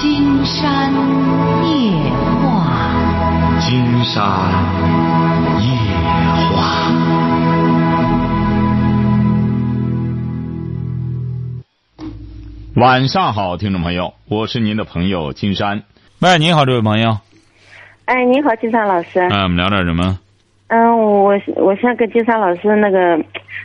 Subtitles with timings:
[0.00, 0.90] 金山
[1.62, 1.92] 夜
[2.40, 2.96] 话，
[3.60, 4.24] 金山
[5.60, 5.66] 夜
[6.56, 6.56] 话。
[12.76, 15.82] 晚上好，听众朋友，我是您的朋友金山。
[16.20, 17.18] 喂，你好，这位朋友。
[18.06, 19.20] 哎，你好，金山老师。
[19.20, 20.18] 嗯、我们聊点什么？
[20.68, 23.22] 嗯，我我想跟金山老师那个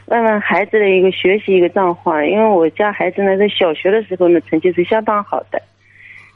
[0.07, 5.61] 问问孩子的一个学习一个状况，因为我家孩子呢在小学的时候呢成绩是相当好的，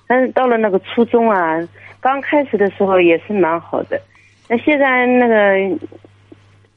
[0.10, 1.38] 但是到了那个初中啊，
[2.00, 4.02] 刚开始的时候也是蛮好的，
[4.48, 5.78] 那现在那个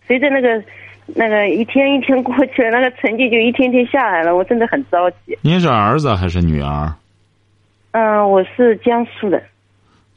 [0.06, 0.62] 随着那个
[1.06, 5.38] 那个一天一天过去了，那个成绩就一天天下来了，我真的很着急。
[5.40, 6.92] 您是儿子还是女儿？
[7.92, 9.42] 嗯，我是江苏的。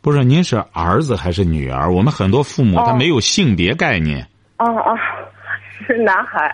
[0.01, 1.89] 不是，您是儿子还是女儿？
[1.89, 4.27] 我们很多父母他哦没有性别概念。
[4.57, 4.93] 哦哦，
[5.87, 6.53] 是男孩。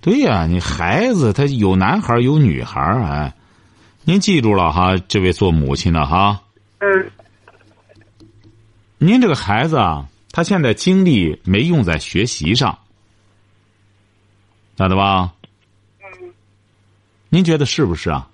[0.00, 3.32] 对呀、你孩子他有男孩儿有女孩儿哎，
[4.06, 6.42] 您记住了哈，这位做母亲的哈，
[6.78, 7.10] 嗯
[8.98, 12.78] 您这个孩子啊，他现在精力没用在学习上，
[14.76, 15.32] 咋的吧？
[16.00, 16.32] 嗯。
[17.30, 18.28] 您觉得是不是啊？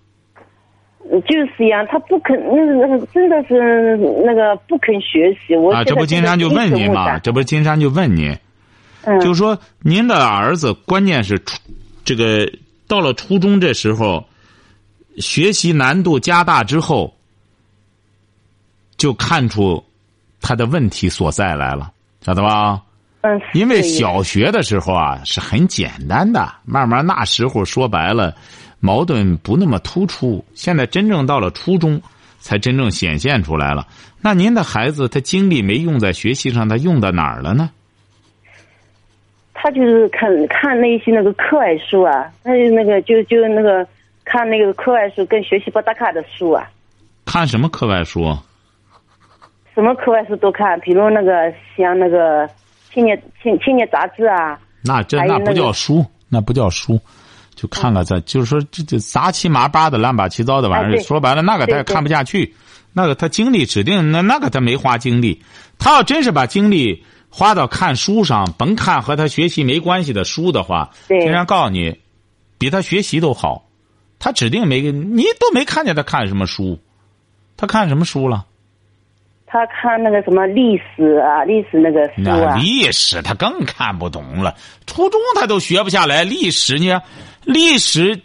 [1.11, 5.57] 就是呀，他不肯，那个那个真的是那个不肯学习。
[5.57, 8.37] 我啊，这不金山就问您嘛，这不是金山就问您，
[9.03, 11.61] 嗯，就说您的儿子关键是初
[12.05, 12.53] 这个
[12.87, 14.25] 到了初中这时候，
[15.17, 17.15] 学习难度加大之后，
[18.97, 19.83] 就看出
[20.41, 22.83] 他的问题所在来了，晓得吧？
[23.23, 28.35] 嗯，因为小学的时候啊是很简单的，慢慢那时候说白了，
[28.79, 30.43] 矛盾不那么突出。
[30.55, 32.01] 现在真正到了初中，
[32.39, 33.87] 才真正显现出来了。
[34.23, 37.71] 那您的孩子他精力没用在学习上，他用到哪儿了呢？
[39.53, 43.87] 他就是看看那些那个课外书啊，他就那个就就那个
[44.31, 46.71] 看那个课外书跟学习不搭卡的书啊，
[47.25, 48.33] 看什么课外书？
[49.75, 52.49] 什么课外书都看，比如那个像那个
[52.93, 56.97] 青年青青年杂志啊，那这那不叫书，那不叫书，
[57.57, 62.55] 就看看咱就是说这这杂七麻八的乱八七糟的玩意儿，哎说白了那个他也看不下去，
[62.93, 65.43] 那个他精力指定那那个他没花精力，
[65.77, 71.21] 他要真是把精力花到看书上，甭看和他学习没关系的书的话，对。
[71.21, 71.99] 经常告诉你，
[72.59, 73.65] 比他学习都好，
[74.21, 76.79] 他指定没你都没看见他看什么书，
[77.57, 78.47] 他看什么书了？
[79.47, 84.55] 他看那个什么历史啊，历史那个书那啊，历史他更看不懂了，
[84.87, 86.23] 初中他都学不下来。
[86.23, 87.01] 历史呢
[87.45, 88.21] 历史，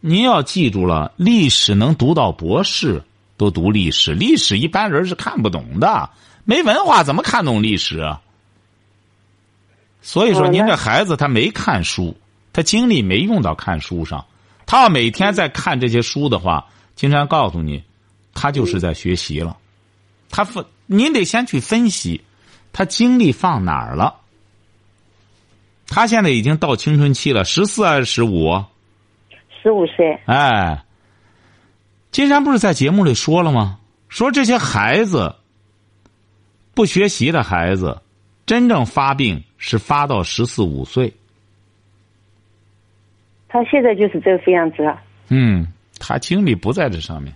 [0.00, 3.02] 您要记住了，历史能读到博士
[3.36, 6.10] 都读历史，历史一般人是看不懂的，
[6.44, 8.22] 没文化怎么看懂历史啊？
[10.00, 12.16] 所以说，您这孩子他没看书，
[12.52, 14.24] 他精力没用到看书上。
[14.66, 16.66] 他要每天在看这些书的话，
[16.96, 17.82] 金山告诉你，
[18.34, 19.56] 他就是在学习了。
[20.28, 22.22] 他分，您得先去分析，
[22.72, 24.16] 他精力放哪儿了。
[25.86, 28.64] 他现在已经到青春期了，十四还是十五？
[29.62, 30.84] 十五岁，哎，
[32.10, 33.78] 金山不是在节目里说了吗？
[34.08, 35.36] 说这些孩子，
[36.74, 38.02] 不学习的孩子，
[38.46, 41.14] 真正发病是发到十四五岁。
[43.56, 45.02] 他现在就是这个样子啊。
[45.30, 45.66] 嗯，
[45.98, 47.32] 他精力不在这上面。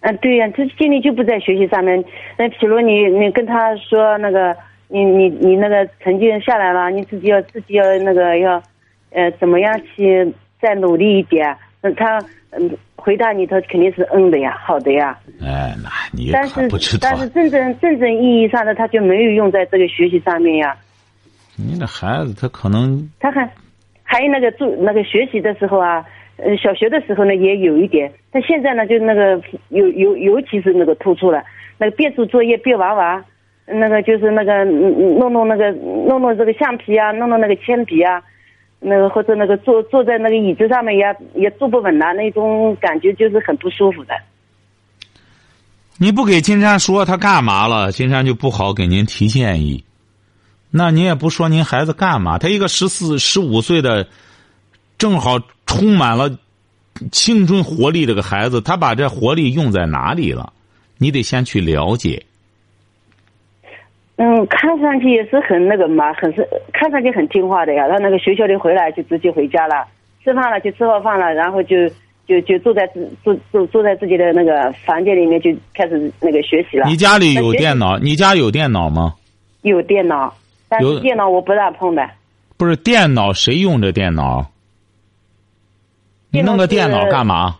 [0.00, 2.04] 嗯，对呀、他精力就不在学习上面。
[2.36, 4.54] 那比如你你跟他说那个，
[4.88, 8.62] 你你你那个成绩下来了，你自己要自己要那个要，
[9.10, 11.56] 呃，怎么样去再努力一点？
[11.80, 12.18] 那他
[12.50, 15.18] 嗯回答你，他肯定是嗯的呀，好的呀。
[15.40, 17.18] 哎，那你但是不知道但。
[17.18, 20.76] 是真正真正意义上的，他就没有用在这个学习上面呀。
[21.56, 23.50] 你的孩子他可能他还
[24.10, 26.02] 还有那个做那个学习的时候啊，
[26.38, 29.38] 呃，小学的时候呢也有一点，但现在呢就那个
[29.68, 31.44] 尤尤尤其是那个突出了，
[31.76, 33.22] 那个边做作业边玩玩，
[33.66, 38.22] 那个就是那个嗯弄弄那个弄弄这个橡皮啊，弄弄那个铅笔啊，
[38.80, 41.04] 那个或者那个坐坐在那个椅子上面也
[41.34, 44.14] 也坐不稳了，那种感觉就是很不舒服的。
[46.00, 49.84] 你不给金山说他干嘛了，金山就不好给您提建议。
[50.70, 52.38] 那您也不说您孩子干嘛？
[52.38, 54.06] 他一个十四、十五岁的，
[54.98, 56.38] 正好充满了
[57.10, 60.52] 青春活力这个孩子，他把这活力用在哪里了？
[60.98, 62.22] 你得先去了解。
[64.16, 67.88] 嗯，看上去也是很那个嘛，很是看上去很听话的呀。
[67.88, 69.86] 他那个学校里回来就直接回家了，
[70.24, 71.88] 吃饭了就吃好饭了，然后就
[72.26, 76.88] 就就坐在自坐坐坐在自己的那个房间里面就开始那个学习了。
[76.88, 77.96] 你家里有电脑？
[77.98, 79.14] 你家有电脑吗？
[79.62, 80.34] 有电脑，
[80.68, 82.08] 但有是电脑我不让碰的。
[82.56, 84.50] 不是电脑，谁用这电脑？
[86.30, 87.58] 你弄个电脑干嘛？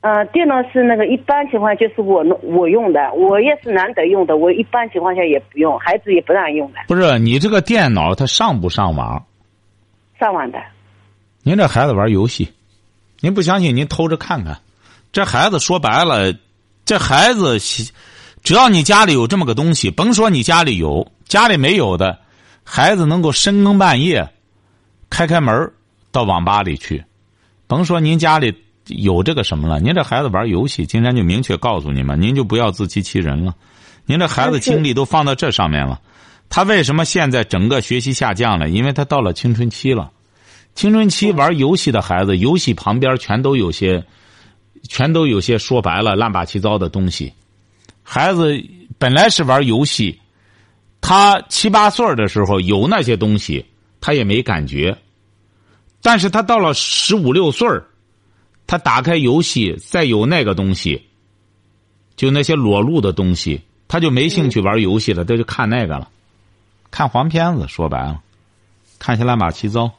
[0.00, 9.26] 呃，电脑是那个一般情况就是我弄我用的，我也是难得用的，我一般情况下也不用，孩子也不让用的，不是你这个电脑它上不上网？
[10.18, 10.58] 上网的。
[11.42, 12.48] 您这孩子玩游戏，
[13.20, 14.58] 您不相信您偷着看看。
[15.10, 16.32] 这孩子说白了，
[16.84, 17.92] 这孩子喜
[18.48, 22.18] 只要你家里有这么个东西，甭说你家里有，家里没有的，
[22.64, 24.26] 孩子能够深更半夜
[25.10, 25.70] 开开门
[26.10, 27.04] 到网吧里去。
[27.66, 28.54] 甭说您家里
[28.86, 33.54] 有这个什么了，您这孩子玩游戏，今天就明确告诉你们，您就不要自欺欺人了。
[34.06, 36.00] 您这孩子精力都放到这上面了，
[36.48, 38.70] 他为什么现在整个学习下降了？
[38.70, 40.10] 因为他到了青春期了。
[40.74, 44.06] 青春期玩游戏的孩子，游戏旁边全都有些，
[44.88, 47.34] 全都有些说白了乱八七糟的东西。
[48.10, 48.58] 孩子
[48.96, 50.18] 本来是玩游戏，
[50.98, 53.62] 他七八岁的时候有那些东西，
[54.00, 54.96] 他也没感觉。
[56.00, 57.68] 但是他到了十五六岁
[58.66, 61.06] 他打开游戏，再有那个东西，
[62.16, 66.08] 就那些裸露的东西，他就没兴趣玩游戏了，他就看那个了，
[66.90, 67.68] 看黄片子。
[67.68, 68.18] 说白了，
[68.98, 69.92] 看些乱八七糟。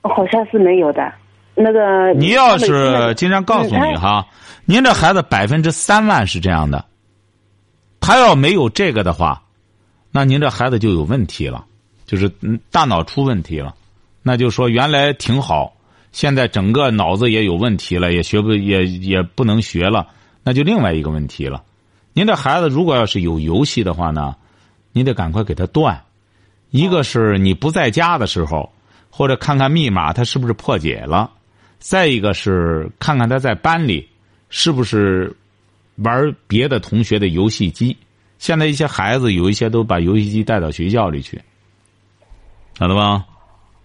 [0.00, 1.12] 好像是没有的，
[1.54, 2.14] 那个。
[2.14, 4.26] 你要是经常告诉你哈，
[4.64, 6.82] 您这孩子百分之三万是这样的，
[8.08, 9.42] 他要没有这个的话，
[10.10, 11.66] 那您这孩子就有问题了，
[12.06, 12.32] 就是
[12.70, 13.74] 大脑出问题了。
[14.22, 15.74] 那就说原来挺好，
[16.10, 20.06] 现在整个脑子也有问题了，也学不也也不能学了，
[20.42, 21.62] 那就另外一个问题了。
[22.14, 24.34] 您这孩子如果要是有游戏的话呢，
[24.92, 26.02] 你得赶快给他断。
[26.70, 28.72] 一个是你不在家的时候。
[29.10, 31.30] 或者看看密码，他是不是破解了？
[31.78, 34.08] 再一个是看看他在班里
[34.48, 35.34] 是不是
[36.02, 37.96] 玩别的同学的游戏机。
[38.38, 41.40] 现在一些孩子有一些都把游戏机带到学校里去，
[42.78, 43.24] 晓得吧？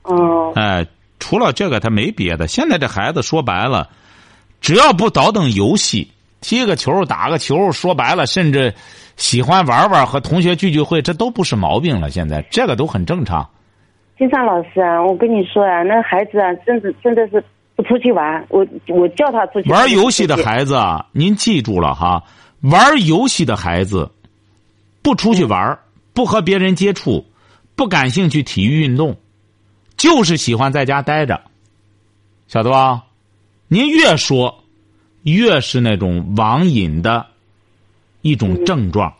[0.04, 0.54] 哦。
[0.56, 0.86] 哎，
[1.19, 2.48] 除了这个，他没别的。
[2.48, 3.89] 现在这孩子说白了，
[4.62, 8.74] 只要不倒腾游戏，踢个球、打个球，说白了，甚至
[9.15, 12.12] 喜欢玩玩和同学聚聚会，这都不是毛病了。
[12.12, 13.50] 现在这个都很正常。
[14.19, 17.44] 金山老师啊，我跟你说啊，那孩子啊，真的真的是
[17.75, 18.46] 不出去玩。
[18.50, 22.24] 我我叫他出去玩游戏的孩子啊，您记住了哈，
[22.62, 24.12] 玩游戏的孩子
[25.02, 25.80] 不出去玩，
[26.14, 27.25] 不和别人接触，
[27.75, 29.18] 不感兴趣体育运动，
[29.98, 31.42] 就是喜欢在家待着，
[32.48, 33.04] 晓得吧？
[33.68, 34.64] 您越说，
[35.24, 37.25] 越是那种网瘾的
[38.22, 39.14] 一种症状。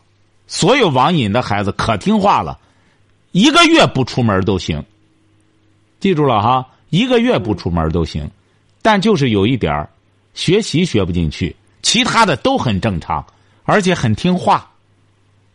[0.46, 2.58] 所有网瘾的孩子可听话了。
[3.32, 4.84] 一个月不出门都行，
[5.98, 8.30] 记住了哈，一个月不出门都行，
[8.84, 9.88] 但就是有一点儿
[10.34, 13.24] 学习学不进去，其他的都很正常，
[13.64, 14.70] 而且很听话，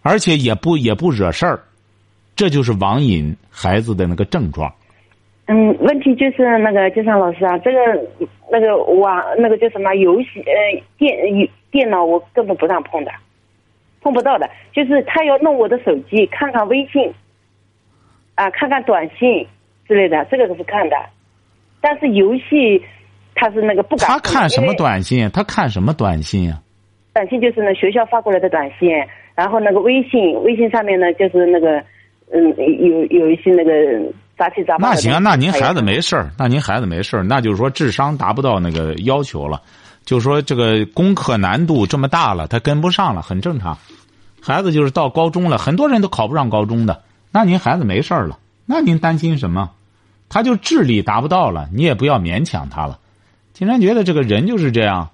[0.01, 1.59] 而且也不也不惹事儿，
[2.35, 4.73] 这就是网瘾孩子的那个症状。
[5.45, 7.79] 嗯，问题就是那个金山老师啊，这个
[8.51, 13.11] 那个网那个叫什么游戏呃电电脑我根本不让碰的，
[14.01, 17.13] 碰不到的，就是他要弄我的手机看看微信。
[18.33, 19.45] 啊，看看短信
[19.85, 20.95] 之类的，这个都是看的。
[21.81, 22.81] 但是游戏，
[23.39, 24.09] 他是那个不敢。
[24.09, 25.29] 他看什么短信？
[25.31, 26.59] 他看什么短信啊？
[27.13, 28.89] 短信就是那学校发过来的短信，
[29.35, 31.79] 然后那个微信，微信上面呢就是那个，
[32.31, 33.71] 嗯，有有一些那个
[34.37, 34.89] 杂七杂八。
[34.89, 39.61] 那行，那您孩子没事儿，那您孩子没事儿，那就是说智商达不到那个要求了，
[40.05, 43.77] 就是说这个功课难度这么大了，他跟不上了，很正常。
[44.41, 47.01] 孩子就是到高中了，很多人都考不上高中的。
[47.31, 49.71] 那您孩子没事了，那您担心什么？
[50.29, 52.99] 他就智力达不到了，你也不要勉强他了。
[53.59, 55.09] 竟然觉得这个人就是这样，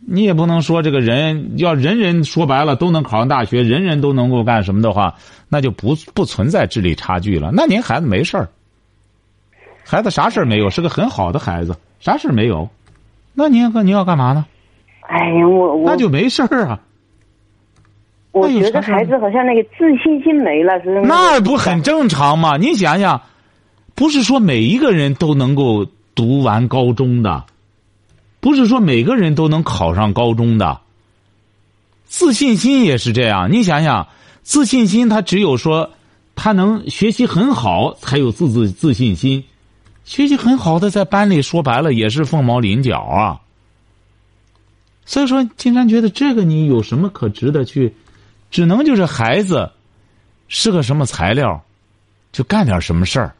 [0.00, 5.14] 你也不能说这个人要人人说白了都能考上大学，人人都能够干什么的话，
[5.50, 7.50] 那就不不存在智力差距了。
[7.52, 8.48] 那您孩子没事儿，
[9.84, 12.66] 孩子啥事儿没有，是个很好的孩子，啥事儿没有。
[13.34, 14.46] 那您和您要干嘛呢？
[15.02, 16.80] 哎呀，我我那就没事儿啊。
[18.30, 22.56] 我觉得孩子好像那个自信心没了，是那不很正常吗？
[22.56, 23.20] 你想想，
[23.94, 27.44] 不是说每一个人都能够读完高中的，
[28.42, 30.80] 不是说每个人都能考上高中的。
[32.06, 34.08] 自信心也是这样，你想想，
[34.42, 35.92] 自信心他只有说
[36.34, 39.44] 他能学习很好才有自自自信心，
[40.04, 43.40] 学习很好的在班里说白了也是凤毛麟角啊。
[45.06, 47.94] 所以说，金山觉得这个你有什么可值得去？
[48.50, 49.70] 只能就是孩子
[50.48, 51.62] 是个什么材料，
[52.32, 53.36] 就干点什么事儿。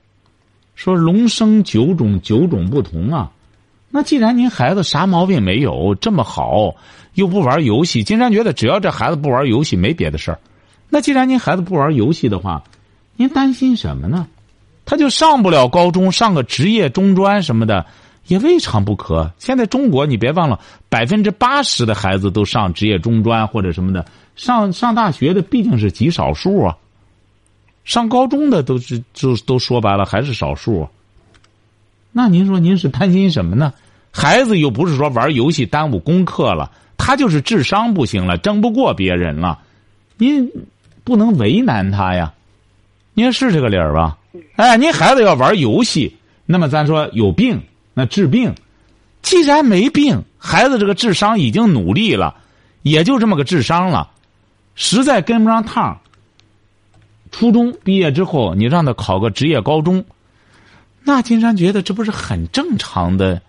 [0.77, 3.33] 说龙生九种，九种不同啊。
[3.95, 6.75] 那既然您孩子啥毛病没有，这么好，
[7.13, 10.41] 又不玩游戏，金山觉得只要这孩子不玩游戏，没别的事儿。
[10.89, 12.65] 那既然您孩子不玩游戏的话，
[13.17, 14.27] 您担心什么呢？
[14.87, 17.85] 他就上不了高中，上个职业中专什么的，
[18.29, 19.31] 也未尝不可。
[19.39, 20.59] 现在中国，你别忘了，
[20.89, 24.07] 百分之八十的孩子都上职业中专或者什么的，
[24.37, 26.77] 上上大学的毕竟是极少数啊。
[27.85, 30.89] 上高中的都是就都说白了还是少数。
[32.11, 33.73] 那您说您是担心什么呢？
[34.12, 39.59] 孩子又不是说玩游戏耽误功课了，他就是智商不行了，争不过别人了，
[40.19, 40.50] 您
[41.02, 42.35] 不能为难他呀。
[43.14, 44.19] 您是这个理儿吧？
[44.57, 46.16] 哎，您孩子要玩游戏，
[46.47, 47.62] 那么咱说有病，
[47.95, 48.54] 那治病。
[49.23, 52.37] 既然没病，孩子这个智商已经努力了，
[52.83, 54.11] 也就这么个智商了，
[54.75, 56.00] 实在跟不上趟。
[57.31, 60.04] 初中毕业之后，你让他考个职业高中，
[61.02, 63.40] 那金山觉得这不是很正常的、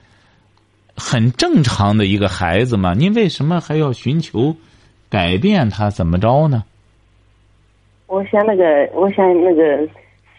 [0.96, 2.94] 很正常的一个孩子嘛？
[2.94, 4.56] 您为什么还要寻求
[5.10, 5.90] 改变他？
[5.90, 6.64] 怎么着呢？
[8.08, 9.88] 我想那个，我想那个，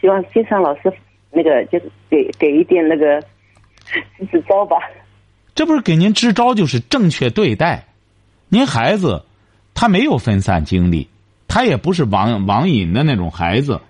[0.01, 0.93] 希望金山老师
[1.31, 3.21] 那个就是给给一点那个
[4.31, 4.77] 支招吧。
[5.55, 7.85] 这不是给您支招，就是正确对待。
[8.49, 9.25] 您孩子
[9.75, 11.09] 他没有分散精力。
[11.47, 13.81] 他也不是网网瘾的那种孩子，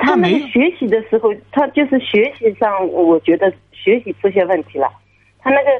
[0.00, 4.88] 他没学习的时候，他就是学习上，我觉得学习出现问题了。
[5.38, 5.70] 他那个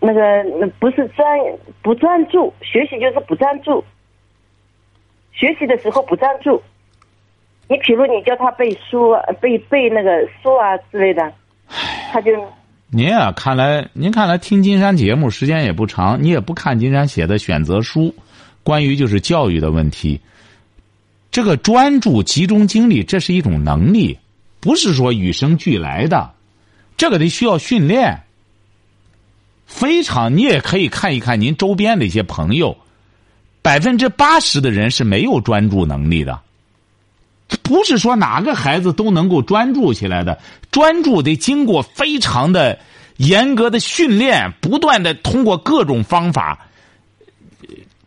[0.00, 1.38] 那个那不是专
[1.82, 3.84] 不专注，学习就是不专注。
[5.32, 6.60] 学习的时候不专注，
[7.68, 11.32] 你比如你叫他背书、背背那个书啊之类的，
[12.12, 12.32] 他就。
[12.92, 18.12] 您啊，看来您看来听金山节目时间也不长，你也不看金山写的选择书，
[18.64, 20.20] 关于就是教育的问题。
[21.30, 24.18] 这个专注、集中精力，这是一种能力，
[24.58, 26.32] 不是说与生俱来的，
[26.96, 28.24] 这个得需要训练。
[29.70, 32.76] 非常，你也可以看一看您周边的一些朋友，
[33.62, 36.38] 百分之八十的人是没有专注能力的。
[37.62, 40.38] 不是说哪个孩子都能够专注起来的，
[40.70, 42.78] 专注得经过非常的
[43.16, 46.66] 严格的训练，不断的通过各种方法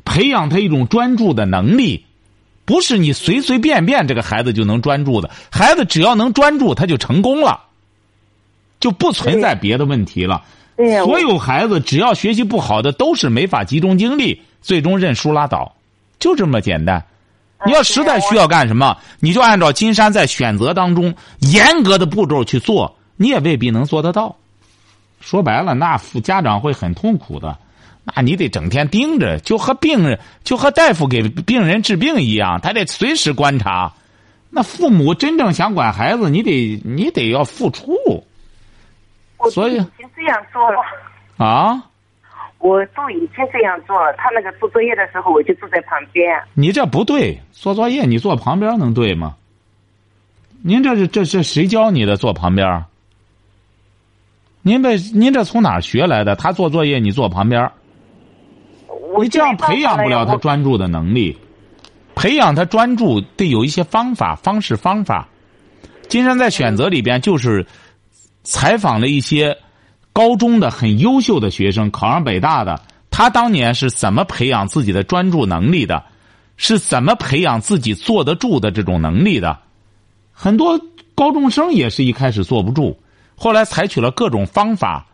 [0.05, 2.05] 培养他一种专注的能力。
[2.65, 7.62] 不是你随随便便这个孩子就能专注的，孩子只要能专注，他就成功了，
[8.79, 10.43] 就不存在别的问题了。
[10.75, 15.75] 所有孩子只要学习不好的，都是没法集中精力，最终认输拉倒，
[16.20, 17.03] 就这么简单。
[17.65, 24.36] 你要实在需要干什么，你就按照金山在选择当中严格的步骤去做，你也未必能做得到。
[25.22, 27.58] 说白了，那父家长会很痛苦的。
[28.03, 33.94] 那你得整天盯着，就和病人，就和大夫给病人治病一样，他得随时观察。
[34.50, 37.96] 那父母真正想管孩子，你得你得要付出。
[39.52, 40.80] 所以已经这样做了
[41.38, 41.84] 啊！
[42.60, 44.14] 我都已经这样做了。
[44.14, 46.42] 他那个做作业的时候，我就坐在旁边。
[46.54, 49.36] 你这不对，做作业你坐旁边能对吗？
[50.62, 52.16] 您这是这是谁教你的？
[52.16, 52.86] 坐旁边？
[54.62, 56.38] 您这您这从哪儿学来的？
[56.38, 57.70] 他做作业，你坐旁边？
[59.20, 61.38] 你这样培养不了他专注的能力，
[62.16, 65.28] 培养他专注得有一些方法、方式、方法。
[66.08, 67.66] 金山在选择里边就是
[68.44, 69.58] 采访了一些
[70.12, 76.04] 高中的很优秀的学生，考上北大的，他当年是怎么培养自己的专注能力的？
[76.56, 79.58] 是怎么培养自己坐得住的这种能力的？
[80.32, 80.80] 很多
[81.16, 83.00] 高中生也是一开始坐不住，
[83.36, 85.08] 后来采取了各种方法。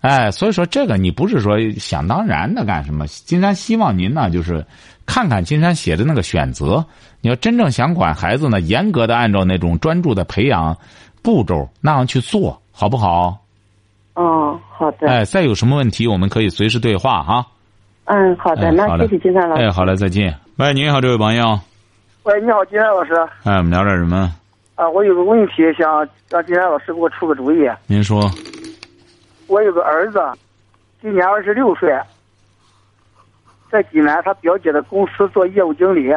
[0.00, 3.06] 哎，所以说这个你不是说想当然的干什么？
[3.06, 4.64] 金山希望您呢，就是
[5.04, 6.84] 看看金山写的那个选择。
[7.22, 10.76] 你要真正想管孩子呢，严格的按照那种专注的培养
[11.26, 13.36] 步骤那样去做好不好？
[14.14, 15.08] 哦，好的。
[15.08, 17.44] 哎，再有什么问题，我们可以随时对话哈。
[18.04, 19.62] 嗯，好的，那谢谢金山老师。
[19.64, 20.32] 哎，好嘞，再见。
[20.58, 21.58] 喂，你好，这位朋友。
[22.22, 23.12] 喂，你好，金山老师。
[23.42, 24.32] 哎，我们聊点什么？
[24.76, 27.68] 啊，我有个问题想让金山老师给我出个主意。
[27.88, 28.30] 您说。
[29.48, 30.20] 我有个儿子，
[31.02, 31.92] 今年二十六岁，
[33.68, 36.14] 在济南他表姐的公司做业务经理。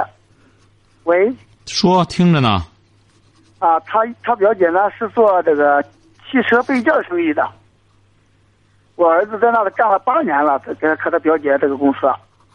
[1.06, 1.34] 喂，
[1.66, 2.64] 说听着呢。
[3.60, 5.84] 啊，他他表姐呢是做这个
[6.30, 7.48] 汽车备件生意的。
[8.96, 12.00] 我儿子在那里干了八年了，在在他表姐这个公司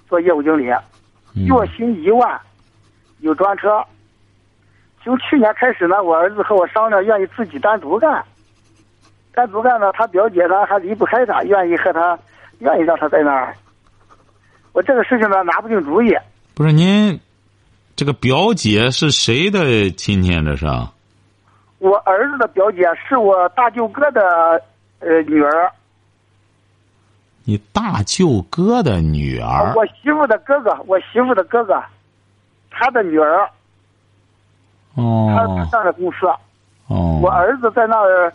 [0.09, 2.41] 做业务经理，月薪一万，
[3.21, 3.83] 有专车。
[5.03, 8.25] 从去年开始呢，我儿子和我商量，愿意自己单独干。
[9.35, 12.19] 单独干呢，他表姐呢还离不开他，愿意和他，
[12.61, 13.55] 愿意让他在那儿。
[14.73, 16.15] 我这个事情呢拿不定主意。
[16.55, 17.21] 不是您，
[17.97, 20.31] 这个表姐是谁的亲戚？
[20.43, 20.67] 这是？
[21.85, 24.59] 我儿子的表姐是我大舅哥的
[25.01, 25.71] 呃女儿。
[27.45, 29.75] 你大舅哥的女儿？
[29.77, 31.79] 我媳妇的哥哥，我媳妇的哥哥，
[32.71, 33.47] 他的女儿。
[34.95, 35.31] 哦。
[35.37, 36.27] 他上的公司。
[36.87, 37.21] 哦。
[37.23, 38.33] 我儿子在那儿。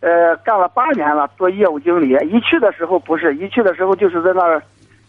[0.00, 2.10] 呃，干了八年了，做业务经理。
[2.28, 4.62] 一去的时候不是，一去的时候就是在那儿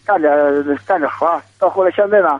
[0.06, 1.42] 干着干着活儿。
[1.60, 2.40] 到后来现在呢，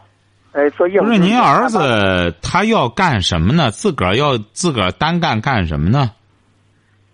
[0.56, 3.72] 呃，做业务不是您儿子他要干什么呢？
[3.72, 6.12] 自个儿要自个儿单干干什么呢？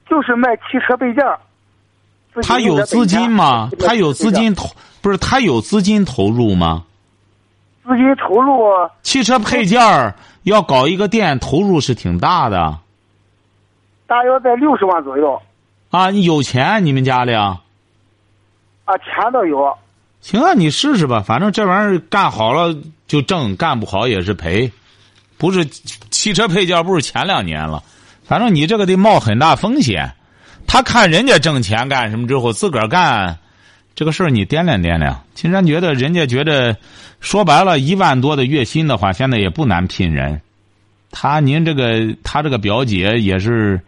[0.08, 1.26] 就是卖汽车配件
[2.44, 3.72] 他有资金吗？
[3.80, 4.70] 他有资金投
[5.02, 6.84] 不是他有资金投入吗？
[7.84, 8.62] 资金投入
[9.02, 12.78] 汽车配件儿要搞一个店，投入是挺大的
[14.06, 15.42] 大约在六十万左右
[15.90, 16.12] 啊！
[16.12, 17.60] 你有钱，你们家里啊？
[18.86, 19.76] 啊，钱倒有。
[20.22, 24.72] 行啊，你试试吧，反正这玩意儿干好了就挣，干不好也是赔。
[25.38, 25.66] 不是
[26.12, 27.84] 汽车配件，不是前两年了，
[28.24, 30.14] 反正你这个得冒很大风险。
[30.68, 33.40] 他看人家挣钱干什么之后，自个儿干
[33.96, 35.24] 这个事儿，你掂量掂量。
[35.34, 36.78] 金山觉得人家觉得，
[37.20, 40.40] 说白了，一万多的月薪的话，现在也不难聘人。
[41.10, 43.82] 他您这个他这个表姐也是，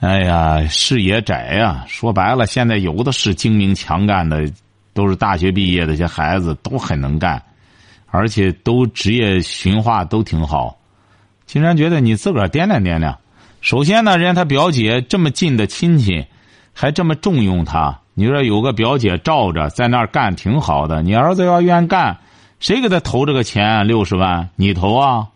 [0.00, 1.84] 哎呀，视野窄呀。
[1.86, 4.50] 说白了，现在有的是精明强干的，
[4.92, 7.42] 都是大学毕业的，这些孩子都很能干，
[8.10, 10.76] 而且都职业驯化都挺好。
[11.46, 13.16] 金山觉得你自个儿掂量掂量。
[13.60, 16.24] 首先呢，人家他表姐这么近的亲戚，
[16.72, 17.98] 还这么重用他。
[18.14, 22.16] 你说有个表姐罩着在那儿干挺好的，你儿子要愿干，
[22.58, 24.48] 谁给他投这个钱六十万？
[24.56, 25.26] 你投啊？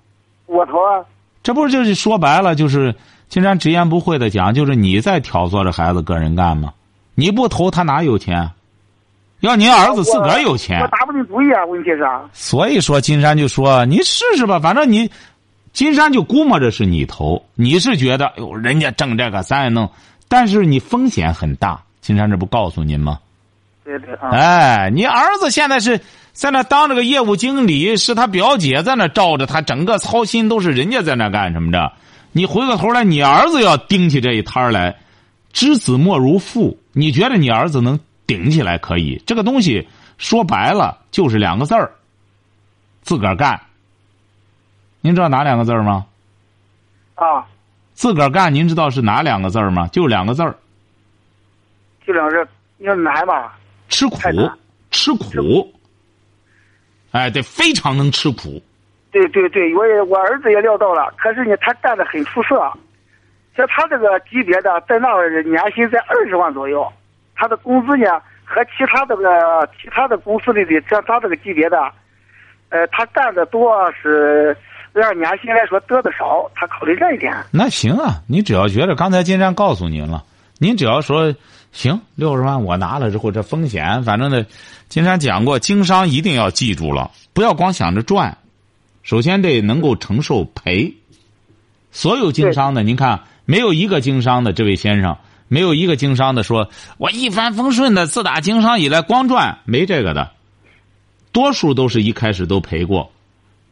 [0.47, 1.05] 我投啊。
[1.43, 2.95] 这不是就是说白了，就是
[3.29, 6.73] 金山直言不讳的讲，就是你在挑唆着孩子个人干吗？
[7.15, 8.51] 你不投他哪有钱？
[9.47, 11.65] 要您儿子自个儿有钱，我打不定主意啊。
[11.67, 15.11] 问题是，所以说金山就说你试试吧，反正你。
[15.73, 19.91] 金山就估摸着是你投，你是觉得哟，人家挣这个咱也弄，
[20.29, 21.83] 但是你风险很大。
[22.01, 23.19] 金山这不告诉您吗？
[23.85, 24.31] 对对啊。
[24.31, 26.01] 哎，你儿子现在是
[26.33, 31.93] 在那当这个业务经理，是他表姐在那罩着他，整个操心都是人家在那干什么着。
[32.31, 34.95] 你回过头来，你儿子要盯起这一摊来，
[35.53, 36.79] 知子莫如父。
[36.93, 38.79] 你觉得你儿子能顶起来？
[38.79, 39.87] 可以，这个东西
[40.19, 41.91] 说白了就是两个字儿：
[43.03, 43.61] 自个儿干。
[45.01, 46.07] 您知道哪两个字儿吗？
[47.15, 47.47] 啊，
[47.93, 49.87] 自个儿干，您知道是哪两个字儿吗？
[49.89, 50.57] 就两个字儿。
[52.07, 53.59] 就两个字，你说难吧？
[53.89, 54.19] 吃苦，
[54.91, 55.73] 吃苦。
[57.13, 58.61] 哎，对，非常能吃苦。
[59.11, 62.57] 对对对，我也我儿子也料到了，可是呢，他干的很出色。
[63.57, 66.93] 像他这个级别的，在那儿年薪在二十万左右，
[67.35, 68.07] 他的工资呢
[68.45, 71.79] 和其他这个其他的公司里的像他这个级别的，
[72.69, 74.57] 呃，他干的多是
[74.95, 77.35] 按年薪来说得的少，他考虑这一点。
[77.51, 80.25] 那行啊，你只要觉得刚才金山告诉您了，
[80.59, 81.35] 您只要说
[81.73, 84.45] 行，六十万我拿了之后，这风险反正呢，
[84.89, 88.39] 金山讲过，经商一定要记住了，不要光想着赚，
[89.03, 90.95] 首先得能够承受赔。
[91.91, 93.21] 所有经商的，您看。
[93.47, 100.31] 没有一个经商的这位先生，没有一个经商的说，我一帆风顺的，自打经商以来光赚，没这个的。
[101.33, 103.11] 多数都是一开始都赔过，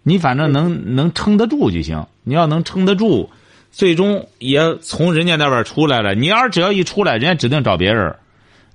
[0.03, 2.07] 你反正能能撑得住就行。
[2.25, 3.31] 你要能撑得住，
[3.71, 6.15] 最终也从人家那边出来了。
[6.15, 8.15] 你要是只要一出来，人家指定找别人，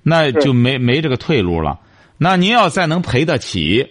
[0.02, 1.78] 那就没没这个退路了。
[2.16, 3.86] 那您要再能赔得起，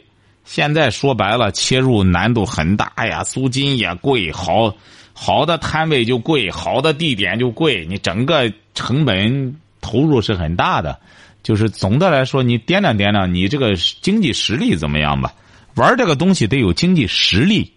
[0.46, 4.76] 现在说白了，切入难度很大呀，租金也贵，好。
[5.20, 11.00] 好的摊位就贵，好的地点就贵，你整个成本投入是很大的。
[11.44, 15.34] 就是总的来说，你掂量掂量，你这个经济实力怎么样吧？
[15.76, 17.72] 玩这个东西得有经济实力，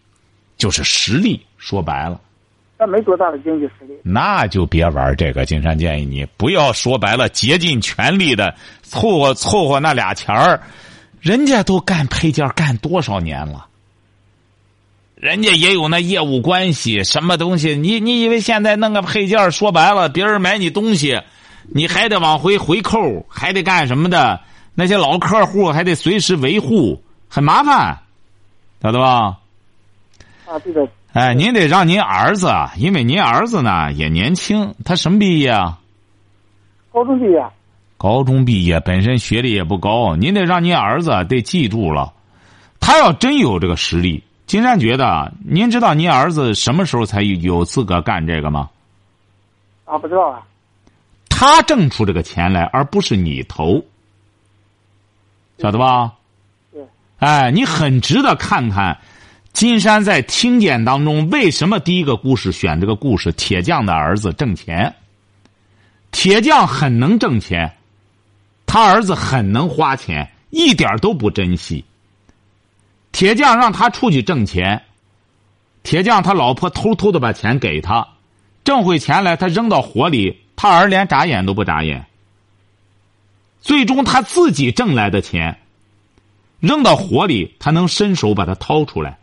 [0.57, 1.41] 就是实力。
[1.57, 2.21] 说白了，
[2.79, 5.45] 那没多大的经济实力，那就别玩这个。
[5.45, 10.61] 金山建议你不要说白了，竭尽全力的凑合凑合那俩钱儿，
[11.21, 13.69] 人家都干配件干多少年了。
[15.21, 17.77] 人家也有那业务关系，什么东西？
[17.77, 21.21] 你你以为现在弄个配件，说白了，别人买你东西，
[21.69, 24.41] 你还得往回回扣，还得干什么的？
[24.75, 27.99] 那些老客户还得随时维护，很麻烦，
[28.83, 29.37] 晓得吧？
[30.47, 30.89] 啊，对的。
[31.13, 35.79] 哎，您得让您儿子，因为您儿子呢也年轻，他什么毕业啊？
[36.91, 37.45] 高中毕业。
[37.99, 42.15] 高中毕业，本身学历也不高，您得让您儿子得记住了，
[42.81, 44.25] 他要真有这个实力。
[44.51, 48.69] 金山觉得，您知道您儿子什么时候才有资格干这个吗？
[49.85, 50.43] 啊，不知道啊。
[51.29, 53.81] 他挣出这个钱来，而不是你投，
[55.59, 56.15] 晓得吧？
[56.73, 56.83] 对。
[57.21, 58.99] 哎，你很值得看看，
[59.53, 63.31] 金山在听见当中为什么第一个故事选这个故事？
[63.31, 64.93] 铁匠的儿子挣钱，
[66.11, 67.73] 铁匠很能挣钱，
[68.67, 71.85] 他儿子很能花钱，一点都不珍惜。
[73.21, 74.83] 铁匠让他出去挣钱，
[75.83, 78.09] 铁匠他老婆偷偷的把钱给他，
[78.65, 82.07] 挣回钱来他扔到火里他儿连眨眼都不眨眼。
[83.61, 85.61] 最终他自己挣来的钱，
[86.61, 89.19] 扔到火里，他能伸手把它掏出来。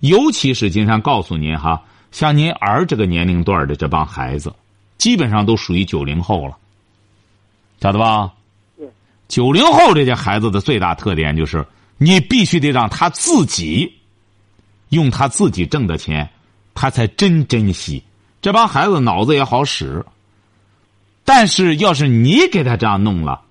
[0.00, 4.50] 尤其是金山告诉您哈，像您儿这个年龄段的这帮孩子，
[4.96, 6.56] 基本上都属于九零后了，
[7.78, 8.32] 晓得吧？
[9.28, 11.62] 九零后这些孩子的最大特点就是，
[12.02, 14.00] 你必须得让他自己
[14.88, 16.28] 用他自己挣的钱，
[16.74, 18.02] 他才真珍惜。
[18.40, 20.04] 这帮孩子脑子也好使，
[21.24, 23.42] 但是要是你给他这样弄了，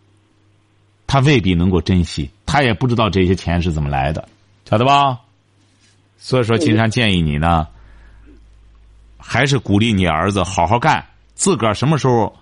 [1.08, 4.28] 他未必能够珍惜，他也不知道这些钱是怎么来的，
[4.70, 5.22] 晓得吧？
[6.18, 7.66] 所以说，金山建议你呢，
[9.18, 12.38] 还是鼓励你儿子好好干，自个儿什么时候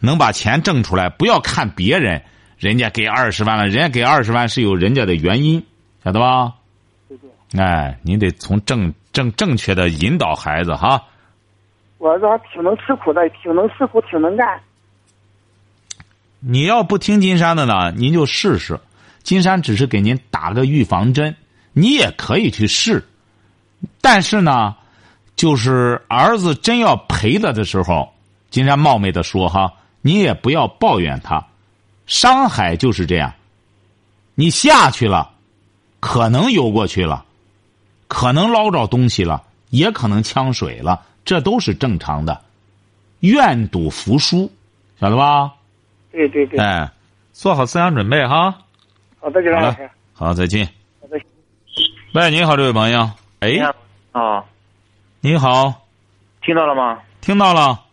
[0.00, 2.22] 能把钱挣出来，不要看别人，
[2.58, 5.64] 人家给二十万了，人家给二十万是有人家的原因，
[6.04, 6.54] 晓得吧？
[7.56, 8.92] 哎，你得从正。
[9.14, 11.00] 正正确的引导孩子哈，
[11.98, 14.60] 我儿子还挺能吃苦的，挺能吃苦，挺能干。
[16.40, 18.80] 你要不听金山的呢，您就试试。
[19.22, 21.36] 金山只是给您打个预防针，
[21.72, 23.04] 你也可以去试。
[24.00, 24.74] 但是呢，
[25.36, 28.12] 就是儿子真要赔了的时候，
[28.50, 31.46] 金山冒昧的说哈，你也不要抱怨他。
[32.06, 33.32] 商海就是这样，
[34.34, 35.30] 你下去了，
[36.00, 37.24] 可能游过去了。
[38.06, 42.42] 可能捞着东西了，也可能呛水了，这都是正常的。
[43.20, 44.52] 愿赌服输，
[45.00, 45.52] 晓得吧？
[46.12, 46.60] 对对对。
[46.60, 46.92] 哎，
[47.32, 48.54] 做好思想准备哈。
[49.18, 49.76] 好的，好了。
[50.12, 50.66] 好，再见。
[51.00, 51.18] 好的。
[52.12, 53.10] 喂，你好，这位朋友。
[53.40, 53.58] 哎。
[54.12, 54.44] 啊。
[55.20, 55.86] 你好。
[56.42, 57.00] 听到了吗？
[57.22, 57.83] 听到了。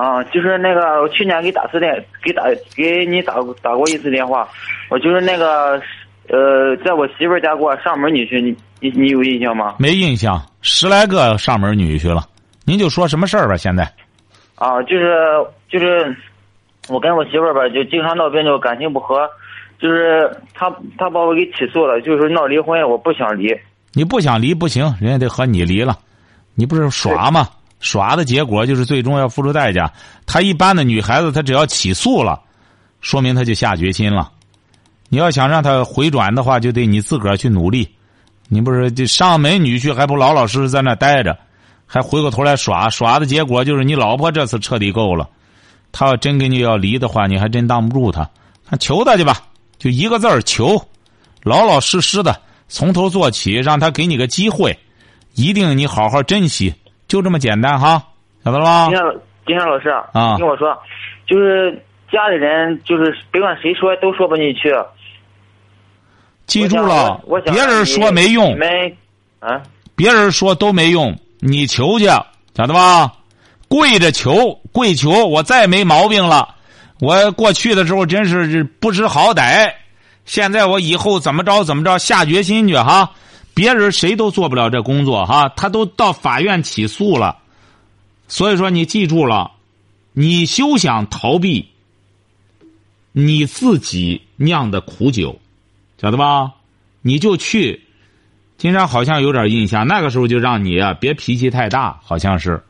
[0.00, 4.48] 啊，就是那个，我去年给打次电，给打给你打打过一次电话，
[4.88, 5.80] 我就是那个，
[6.28, 8.56] 呃，在我媳妇家给我上门女婿，你。
[8.82, 9.74] 你你有印象吗？
[9.78, 12.26] 没印象，十来个上门女婿了。
[12.64, 13.54] 您就说什么事儿吧？
[13.54, 13.84] 现在，
[14.54, 15.14] 啊，就是
[15.68, 16.16] 就是，
[16.88, 19.28] 我跟我媳妇儿吧，就经常闹别扭，感情不和，
[19.78, 23.54] 就是她她把我给起诉了，就是闹离婚，我不想离。
[23.92, 25.98] 你不想离不行，人家得和你离了。
[26.54, 27.46] 你不是耍吗？
[27.80, 29.92] 耍的结果就是最终要付出代价。
[30.24, 32.40] 他一般的女孩子，她只要起诉了，
[33.00, 34.30] 说明她就下决心了。
[35.08, 37.88] 你要想让她回转的话，就得你自个儿去努力。
[38.48, 41.36] 你不是这上门女婿还不老老实实在那待着，
[41.86, 45.28] 还回过头来耍耍的结果就是你老婆这次彻底够了。
[45.92, 48.28] 他要真跟你要离的话，你还真当不住他。
[48.78, 49.42] 求他去吧，
[49.78, 50.80] 就一个字儿求，
[51.42, 54.78] 老老实实的从头做起，让他给你个机会，
[55.34, 56.72] 一定你好好珍惜，
[57.10, 58.00] 就这么简单哈，
[58.44, 58.86] 晓得了吗？
[58.86, 59.04] 金山
[59.44, 60.78] 金山老师啊，听我说，
[61.26, 61.72] 就是
[62.10, 64.72] 家里人就是别管谁说都说不进去。
[66.46, 68.96] 记住了，别人说没用，没，
[69.40, 69.60] 啊，
[69.96, 73.12] 别人说都没用，你求去，晓得吧？
[73.66, 76.54] 跪着求，跪求，我再没毛病了。
[77.00, 79.72] 我过去的时候真是不知好歹，
[80.26, 83.10] 现在我以后怎么着怎么着，下决心去哈。
[83.54, 87.38] 别人谁都做不了这工作哈，他都到法院起诉了。
[88.28, 89.52] 所以说，你记住了，
[90.12, 91.68] 你休想逃避
[93.12, 95.38] 你自己酿的苦酒。
[95.98, 96.52] 晓得吧？
[97.02, 97.82] 你就去，
[98.56, 99.86] 金山好像有点印象。
[99.86, 102.62] 那个时候就让你啊，别脾气太大，好像是。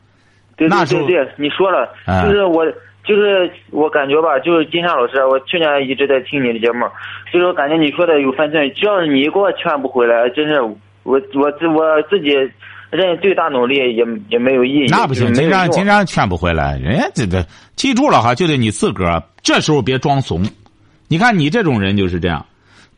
[0.57, 1.87] 对对对对，你说了，
[2.23, 2.65] 就是我，
[3.03, 6.85] 就是我感觉吧，就是金山老师，我去年一直在听你的节目，
[7.33, 8.71] 就是我感觉你说的有分寸。
[8.73, 12.29] 只要是你给我劝不回来，真是我我自我自己
[12.89, 14.85] 认最大努力也也没有意义。
[14.89, 20.43] 那不行，金山金山劝不回来，人家这个记住了哈，就得你自个儿这时候别装怂。
[21.07, 22.45] 你看你这种人就是这样。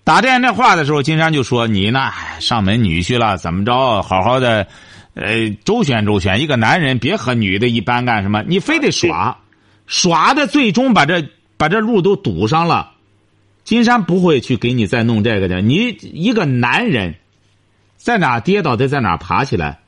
[0.05, 2.11] 打电话的时候，金山就说：“你那
[2.41, 4.01] 上门女婿了，怎么着？
[4.01, 4.67] 好好的，
[5.15, 6.41] 呃，周旋周旋。
[6.41, 8.43] 一个男人别和女的一般干什么？
[8.45, 9.37] 你非得耍，
[9.85, 12.91] 耍的最终把这把这路都堵上了。
[13.63, 15.61] 金山不会去给你再弄这个的。
[15.61, 17.15] 你一个男人，
[17.95, 19.79] 在哪跌倒得在哪爬起来，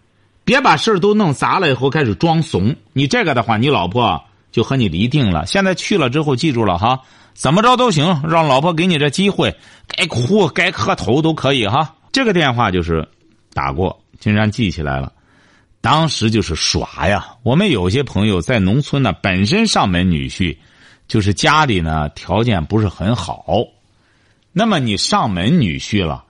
[0.44, 2.76] 别把事儿都弄砸了以后开始装怂。
[2.94, 5.46] 你这个的话，你老婆就和你离定了。
[5.46, 7.02] 现在去了之后，记住了哈。”
[7.36, 11.96] 怎么着都行，让老婆给你这机会，该哭该磕头都可以哈。
[12.14, 13.06] 这个电话就是
[13.54, 15.12] 打过，金山记起来了。
[15.86, 17.36] 当时就是耍呀。
[17.44, 20.58] 我们有些朋友在农村呢，本身上门女婿，
[21.08, 23.46] 就是家里呢条件不是很好。
[24.52, 26.24] 那么你上门女婿了，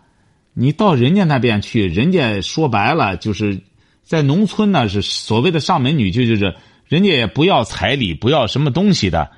[0.54, 3.62] 你到人家那边去，人家说白了就是
[4.04, 6.54] 在农村呢是所谓的上门女婿，就是
[6.86, 9.32] 人家也不要彩礼，不要什么东西的，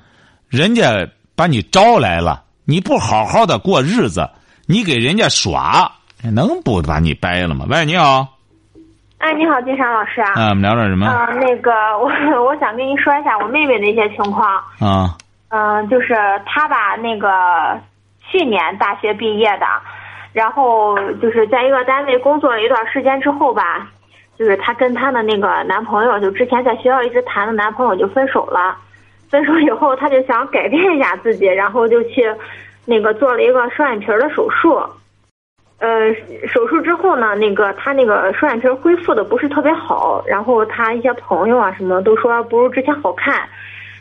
[0.48, 1.08] 人家。
[1.38, 4.28] 把你招来了，你不好好的过日子，
[4.66, 7.64] 你给人家耍，能不把你掰了吗？
[7.68, 8.37] 喂，你好。
[9.18, 10.32] 哎，你好，金山老师啊。
[10.36, 11.06] 嗯，我们聊点什么？
[11.06, 12.08] 啊，那个，我
[12.44, 14.46] 我想跟您说一下我妹妹的一些情况。
[14.78, 15.16] 啊。
[15.50, 16.14] 嗯，就是
[16.46, 17.28] 她吧，那个
[18.30, 19.66] 去年大学毕业的，
[20.32, 23.88] 然后就是在一个单位工作了一段时间之后吧，
[24.38, 28.76] 就是她跟她的那个男朋友，就之前在学校一直谈的男朋友就分手了。
[29.28, 32.22] 分手以后，她就想改变一下自己，然后就去
[32.86, 34.80] 那个做了一个双眼皮的手术。
[35.78, 36.12] 呃，
[36.48, 43.48] 手术之后呢，那个他那个双眼皮恢复的不是特别好，然后他一些朋友啊什么都说不如之前好看，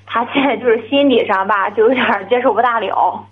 [0.05, 3.25] 他现在就是心理上吧就有点接受不大了，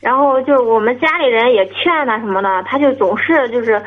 [0.00, 3.80] 然后就我们家里人也劝他什么的，他就总是就是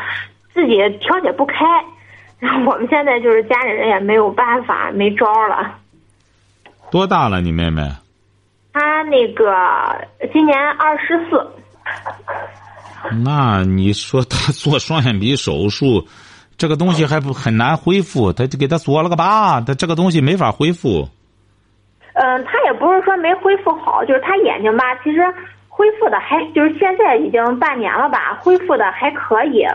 [0.54, 1.65] 自己调解不开，
[2.39, 5.76] 然后我们现在就是家里人也没有办法没招了。
[6.89, 7.82] 多大了，你妹妹？
[8.72, 11.52] 她那个今年二十四。
[13.24, 16.08] 那你说他做双眼皮手术，
[16.58, 18.32] 这个东西还不很难恢复？
[18.32, 21.08] 他就给他做了个疤，他这个东西没法恢复。
[22.13, 25.20] 嗯，他也不是说没恢复好，就是他眼睛吧，其实
[25.68, 29.66] 恢复的还就是现在已经半年了吧，恢复的还可以。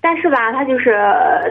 [0.00, 0.96] 但是吧，他就是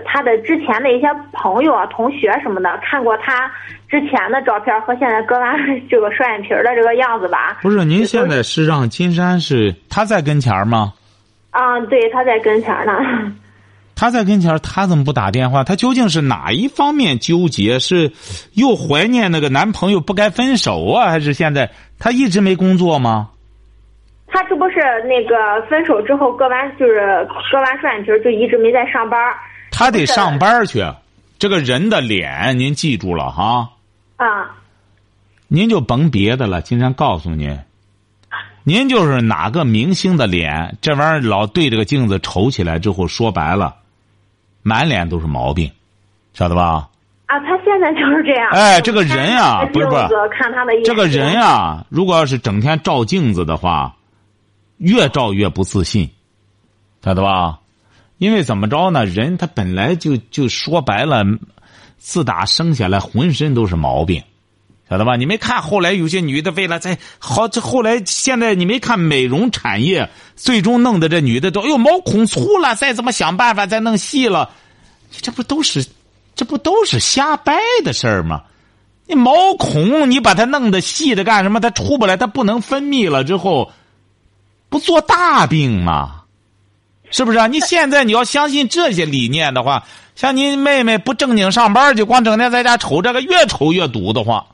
[0.05, 3.51] 他的之前的一些朋友啊、同学什么的，看过他
[3.89, 5.53] 之前的照片和现在割完
[5.89, 7.57] 这个双眼皮的这个样子吧。
[7.61, 10.93] 不是，您现在是让金山是他在跟前吗？
[11.57, 12.93] 啊，对，他在跟前呢。
[13.95, 15.63] 他在跟前，他怎么不打电话？
[15.63, 17.79] 他究竟是哪一方面纠结？
[17.79, 18.11] 是
[18.53, 23.29] 又怀念那个男朋友不该分手啊，还是现在他一直没工作吗？
[24.27, 29.19] 他这不是那个分手之后割完就是割完双眼皮就一直没在上班。
[29.71, 30.85] 他得上班去，
[31.39, 33.69] 这个人的脸您记住了哈。
[34.17, 34.55] 啊。
[35.47, 37.57] 您就甭别的了，金山告诉您。
[38.67, 43.77] 您就是哪个明星的脸，这玩意儿老对着个镜子瞅起来之后，说白了，
[44.61, 45.71] 满脸都是毛病，
[46.33, 46.89] 晓得吧？
[47.27, 48.49] 啊，他现在就是这样。
[48.51, 53.95] 哎，这个人啊，不是不是，看他的这个人啊，如果要是整天照镜子的话，
[54.75, 56.09] 越照越不自信，
[57.01, 57.59] 晓得吧？
[58.17, 59.05] 因为怎么着呢？
[59.05, 61.23] 人他本来就就说白了，
[61.97, 64.21] 自打生下来浑身都是毛病。
[64.89, 65.15] 晓得吧？
[65.17, 74.49] 你没看后来有些女的为了在好，这后来现在你没看美容产业，最终弄得这女的都哎呦毛孔粗了，再怎么想办法再弄细了，
[75.11, 75.85] 这不都是，
[76.35, 78.43] 这不都是瞎掰的事儿吗？
[79.07, 81.59] 你毛孔你把它弄得细的干什么？
[81.59, 83.71] 它出不来，它不能分泌了之后，
[84.69, 86.23] 不做大病吗？
[87.09, 87.47] 是不是啊？
[87.47, 94.45] 你现在你要相信这些理念的话，像您妹妹不正经上班，就光整天在家瞅这个，越瞅越堵得慌。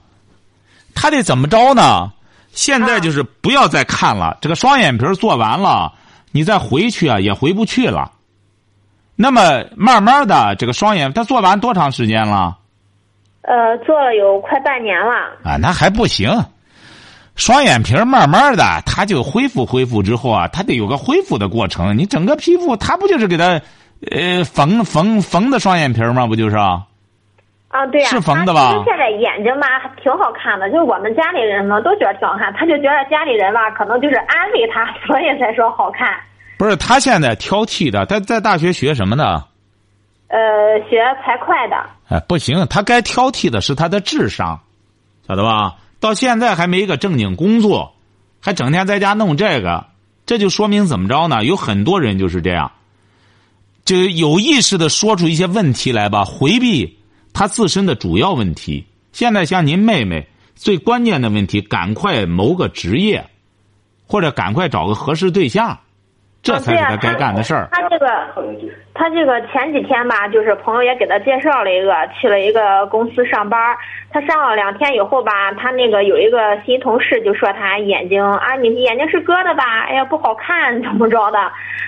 [0.93, 2.11] 他得怎么着呢？
[2.51, 5.91] 现在就是不要再看了，这个双眼皮做完了，
[6.31, 8.11] 你再回去啊也回不去了。
[9.15, 12.57] 那么慢慢的，这个双眼他做完多长时间了？
[13.41, 15.13] 呃，做了有快半年了。
[15.43, 16.29] 啊，那还不行。
[17.35, 21.97] 双眼皮慢慢的，它就恢复恢复之后啊，它得有个恢复的过程。
[21.97, 23.59] 你整个皮肤，它不就是给他
[24.11, 26.27] 呃缝缝缝的双眼皮吗？
[26.27, 26.55] 不就是？
[26.55, 26.83] 啊，
[27.91, 28.71] 对呀，是缝的吧？
[28.85, 29.67] 现在眼睛吧
[30.01, 36.07] 挺好看的，就是我们家里人呢都觉得挺好看，他就觉得家里人吧可能就是安慰他， 所以才说好看。
[36.57, 39.43] 不是他现在挑剔的，他在大学学什么的？
[40.27, 41.75] 呃，学财会的。
[42.09, 44.59] 哎，不行，他该挑剔的是他的智商，
[45.27, 45.75] 晓得吧？
[45.99, 47.93] 到现在还没一个正经工作，
[48.41, 49.85] 还整天在家弄这个，
[50.25, 51.43] 这就说明怎么着呢？
[51.43, 52.71] 有很多人就是这样，
[53.85, 56.99] 就有意识的说出一些问题来吧，回避。
[57.33, 63.27] 他自身的主要问题，现在像您妹妹最关键的问题，赶快谋个职业，
[64.05, 65.79] 或者赶快找个合适对象，
[66.43, 67.69] 这才是他该干的事儿。
[67.71, 68.05] 他这个，
[68.93, 73.57] 他这个前几天吧，就是朋友也给他介绍了一个，去了一个公司上班。
[74.11, 79.85] 他上了两天以后吧，他那个有一个新同事就说他眼睛啊，你眼睛是割的吧？
[79.87, 81.39] 哎呀，不好看，怎么着的？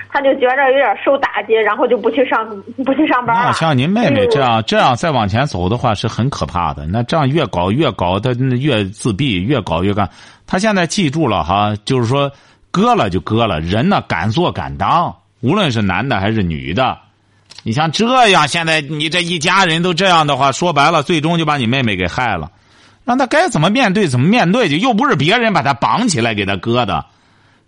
[0.09, 2.47] 他就觉着有点受打击，然后就不去上
[2.85, 6.87] 不去上班那像您妹妹这样这样再往前走的话，是很可怕的。
[6.87, 10.09] 那这样越搞越搞，他越自闭，越搞越干。
[10.47, 12.31] 他现在记住了哈，就是说
[12.75, 16.97] 割了就割了，人呢敢做敢当，无论是男的还是女的。
[17.63, 22.51] 你像这样，现在你这一家人都这样的话，说白了，最终就把你妹妹给害了。
[23.05, 27.05] 让他该怎么面对怎么面对，就又不是别人把他绑起来给他割的，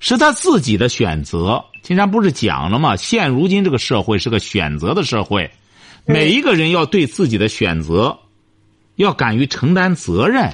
[0.02, 1.64] 是他自己的选择。
[1.84, 2.98] 金山不是讲了吗？
[2.98, 5.50] 现如今这个社会是个选择的社会，
[6.06, 8.20] 每一个人要对自己的选择
[8.98, 10.54] 要敢于承担责任。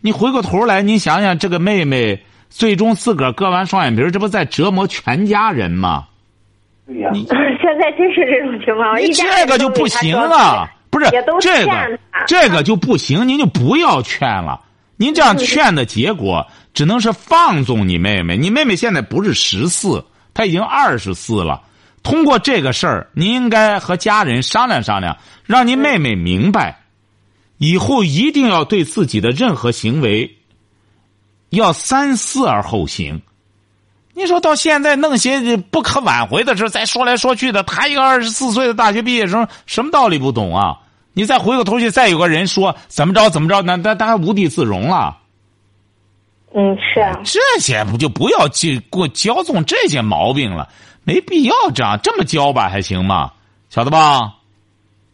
[0.00, 2.20] 你回过头来，你想想，这个妹妹
[2.52, 6.06] 最终自个儿割完双眼皮，这不在折磨全家人吗？
[6.84, 7.24] 你
[7.62, 11.06] 现在真是这种情况，你这个就不行了，不是
[11.40, 14.60] 这个这个就不行，您就不要劝了。
[14.96, 18.36] 您这样劝的结果，只能是放纵你妹妹。
[18.36, 21.62] 你妹妹现在不是十四，她已经二十四了。
[22.02, 26.82] 通过这个事儿，您应该和家人商量商量，让您妹妹明白，
[27.58, 30.36] 以后一定要对自己的任何行为
[31.56, 33.22] 要三思而后行。
[34.14, 40.78] 你说到现在弄些不可挽回的事再说来说去的，他一个二十四岁的大学毕业生，什么道理不懂啊？
[41.14, 45.18] 你再回过头去，再有个人说怎么着怎么着，那那他无地自容了。
[46.54, 47.18] 嗯，是啊。
[47.24, 50.68] 这些不就不要去过骄纵这些毛病了，
[51.04, 53.32] 没必要这样这么教吧，还行吗？
[53.70, 54.34] 晓得吧？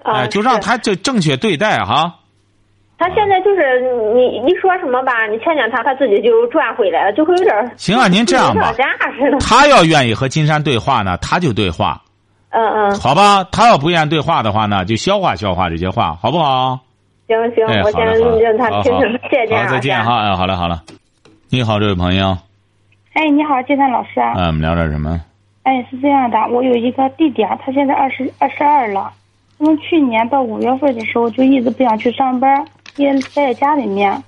[0.05, 2.16] 哎，就让他就正确对待哈。
[2.99, 3.81] 他现在就是
[4.13, 7.73] 你一说什么吧，你劝劝他，他自己就转回来了，就会有点。
[7.77, 8.75] 行啊，您这样吧。
[9.39, 12.03] 他要愿意和金山对话呢，他就对话。
[12.51, 12.99] 嗯嗯。
[12.99, 16.81] 好吧，他要不愿意对话的话呢，就消化消化这些话，好不好？
[17.29, 18.05] 行行，我先
[18.41, 20.83] 让他听听，谢谢好，再见哈，哎，好嘞，好了。
[21.51, 22.37] 你好，这位朋友。
[23.13, 24.33] 哎，你好，金山老师啊。
[24.37, 25.21] 嗯，我们聊点什么？
[25.63, 29.13] 哎，是这样的，我有一个弟弟啊，他现在二十二十二了，
[29.59, 32.67] 从去年到五月份的时候就一直不想去上班。
[32.99, 34.23] 也待在家里面，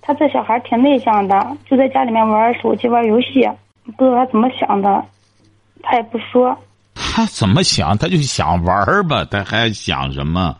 [0.00, 3.48] 他这小孩挺内向的，就在家里面玩手机、玩游戏，
[3.96, 5.04] 不知道他怎么想的，
[5.82, 6.56] 他也不说。
[6.94, 7.96] 他怎么想？
[7.98, 10.56] 他就想玩吧，他还想什么？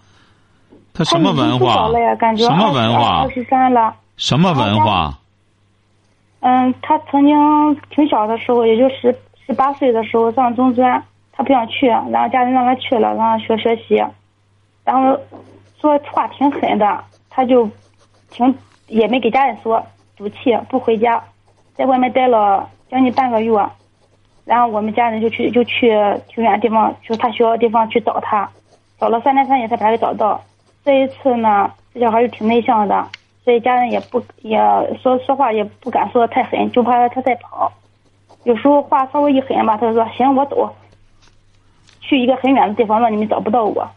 [0.92, 1.88] 他什么文化？
[2.36, 3.22] 什么文化？
[3.22, 3.94] 二十三了。
[4.16, 5.18] 什么文化？
[6.40, 7.34] 嗯，他曾经
[7.90, 14.04] 挺小的时候，也就十十八岁的时候上中专，他不想去，然后家人让他去了，让他学学习，
[14.84, 15.18] 然后
[15.80, 17.04] 说话挺狠的。
[17.34, 17.68] 他就，
[18.30, 19.84] 挺也没给家人说，
[20.16, 21.20] 赌气不回家，
[21.74, 23.52] 在外面待了将近半个月，
[24.44, 25.90] 然后我们家人就去就去
[26.28, 28.48] 挺远的地方，去他学校地方去找他，
[29.00, 30.40] 找了三天三夜才把他给找到。
[30.84, 33.08] 这一次呢，这小孩又挺内向的，
[33.42, 34.56] 所以家人也不也
[35.02, 37.72] 说说话也不敢说的太狠，就怕他再跑。
[38.44, 40.72] 有时候话稍微一狠吧，他就说行我走，
[42.00, 43.90] 去一个很远的地方让你们找不到我。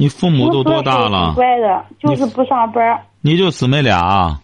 [0.00, 1.32] 你父母都多大了？
[1.34, 3.04] 乖的，就是不上班。
[3.20, 4.38] 你就姊妹俩？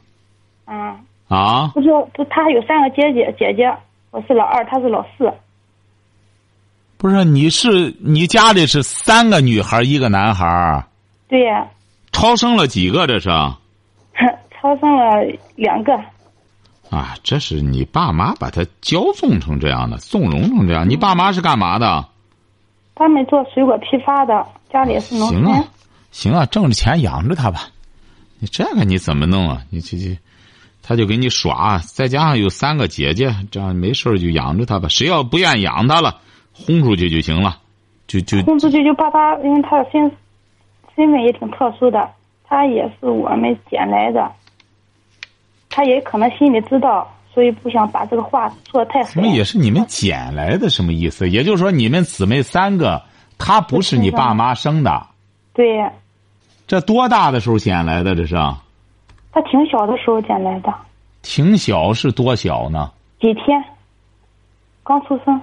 [0.67, 0.97] 嗯。
[1.29, 1.69] 啊？
[1.73, 3.73] 不是，不，他还有三个姐姐，姐姐，
[4.11, 5.33] 我是老二，他是老四。
[6.97, 10.85] 不是，你是你家里是三个女孩，一个男孩。
[11.29, 11.65] 对呀。
[12.11, 13.07] 超生了几个？
[13.07, 13.29] 这是。
[14.61, 15.95] 超生了两个。
[16.91, 20.89] 啊，这是你爸妈把他骄纵成这样的，纵容成这样。
[20.89, 22.09] 你爸妈是干嘛的？
[22.95, 24.47] 他们做水果批发的。
[24.71, 25.65] 家里是农行啊，
[26.11, 27.69] 行啊，挣着钱养着他吧。
[28.41, 29.63] 你这个你怎么弄啊？
[29.71, 30.19] 你这这，
[30.83, 34.89] 他就给你耍，再加上有三个姐姐，这样没事就养着他吧。
[34.89, 36.21] 谁要不愿意养他了，
[36.53, 37.59] 轰出去就行了，
[38.09, 40.11] 就就轰出去就把他，因为他的身
[40.97, 42.11] 身份也挺特殊的，
[42.49, 44.33] 他也是我们捡来的，
[45.71, 49.13] 他也可能心里知道，所以不想把这个话说的太狠。
[49.13, 50.71] 什么也是你们捡来的？
[50.71, 51.29] 什么意思？
[51.29, 53.03] 也就是说你们姊妹三个。
[53.37, 55.07] 他不是你爸妈生的，
[55.53, 55.85] 对。
[56.69, 58.15] 这多大的时候捡来的？
[58.15, 58.37] 这是。
[59.33, 60.73] 他挺小的时候捡来的。
[61.21, 62.93] 挺小是多小呢？
[63.21, 63.63] 几天。
[64.85, 65.39] 刚出生。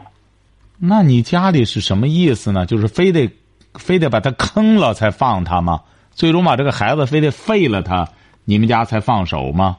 [0.78, 2.66] 那你家里是什么意思呢？
[2.66, 3.30] 就是非得，
[3.74, 5.82] 非得把他坑了才放他吗？
[6.12, 8.08] 最终把这个孩子非得废了他，
[8.46, 9.78] 你们家才放手吗？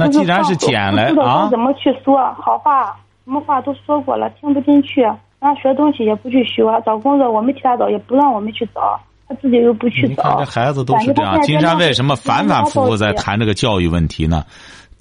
[0.00, 1.48] 那既然是捡来啊？
[1.50, 2.96] 怎么去说好话？
[3.24, 5.02] 什么话都说过了，听不进去。
[5.02, 10.08] 然后学东西也不去学，找工作我们替他找，也不让我们去找，他自己又不去找。
[10.08, 11.40] 你看这孩子都是这样。
[11.42, 14.44] 金山为什么反反复复在谈这个教育问题呢？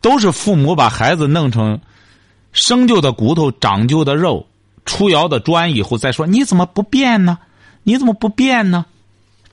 [0.01, 1.79] 都是父母把孩子弄成
[2.53, 4.45] 生就的骨头、长就的肉、
[4.85, 7.37] 出窑的砖以后再说你怎么不变呢？
[7.83, 8.85] 你怎么不变呢？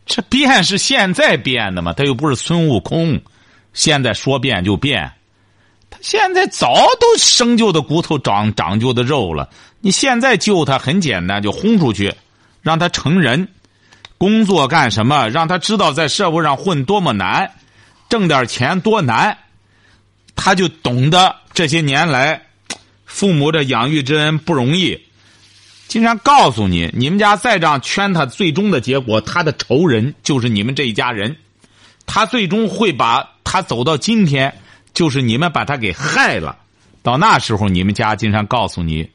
[0.05, 1.93] 这变是现在变的嘛？
[1.93, 3.21] 他又不是孙悟空，
[3.73, 5.11] 现在说变就变。
[6.01, 9.49] 现在早都生就的骨头长长就的肉了，
[9.81, 12.15] 你现在救他很简单，就轰出去，
[12.63, 13.49] 让他成人，
[14.19, 15.29] 工作干什么？
[15.29, 17.53] 让他知道在社会上混多么难，
[18.09, 19.39] 挣点钱多难，
[20.35, 22.47] 他就懂得这些年来
[23.05, 25.01] 父母的养育之恩不容易。
[25.89, 31.37] 经常告诉你，你们家再这样圈他，最终的结果，他的仇人就是你们这一家人，
[32.07, 34.53] 他最终会把他走到今天。
[34.97, 36.57] 就是你们把他给害了，
[37.03, 39.11] 到那时候你们家经常告诉你，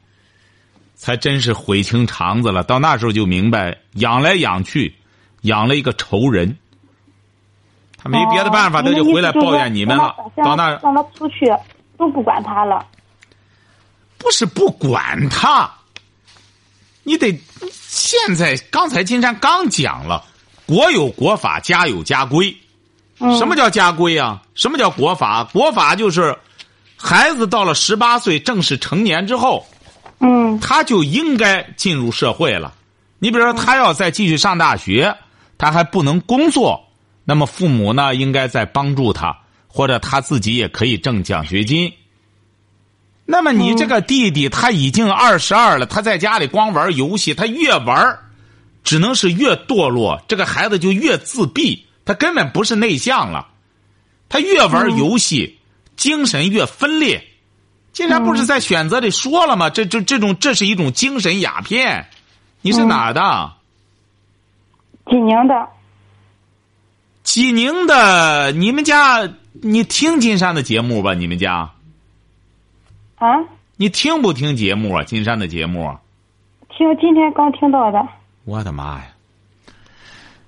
[0.94, 2.62] 才真是悔青肠子了。
[2.62, 4.94] 到那时候就明白，养来养去，
[5.40, 6.56] 养了一个仇人，
[7.98, 10.14] 他没别的办法，他就回来抱怨你们了。
[10.36, 11.52] 到那让他出去，
[11.98, 12.86] 都不管他了。
[14.18, 15.68] 不是不管他，
[17.02, 17.36] 你得
[17.72, 20.24] 现在刚才金山刚讲了，
[20.64, 22.56] 国有国法，家有家规。
[23.38, 24.42] 什么叫家规啊？
[24.54, 25.44] 什么叫国法？
[25.52, 26.36] 国法就是
[26.96, 29.66] 孩子到了十八岁正式成年之后，
[30.20, 32.74] 嗯，他就应该进入社会了。
[33.18, 35.16] 你比如说，他要再继续上大学，
[35.56, 36.88] 他还不能工作，
[37.24, 39.36] 那么父母呢，应该在帮助他，
[39.68, 41.92] 或者他自己也可以挣奖学金。
[43.24, 48.18] 那么你这个弟弟他已经二十二了，他在家里光玩游戏，他越玩，
[48.82, 51.86] 只能是越堕落，这个孩子就越自闭。
[52.04, 53.48] 他根本不是内向了，
[54.28, 55.58] 他越玩游戏，
[55.96, 57.24] 精神越分裂。
[57.92, 59.68] 竟然不是在选择里说了吗？
[59.68, 62.08] 这这这种这是一种精神鸦片。
[62.62, 63.52] 你是哪的？
[65.06, 65.68] 济宁的。
[67.22, 71.12] 济宁的，你们家你听金山的节目吧？
[71.12, 71.70] 你们家？
[73.16, 73.28] 啊？
[73.76, 75.04] 你听不听节目啊？
[75.04, 75.96] 金山的节目？
[76.70, 78.02] 听，今天刚听到的。
[78.44, 79.11] 我的妈呀！